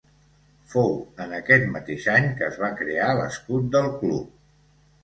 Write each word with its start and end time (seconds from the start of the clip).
Fou 0.73 0.95
en 1.25 1.35
aquest 1.41 1.67
mateix 1.75 2.09
any 2.15 2.27
que 2.41 2.45
es 2.49 2.59
va 2.65 2.71
crear 2.81 3.13
l'escut 3.21 3.71
del 3.79 3.97
Club. 4.03 4.35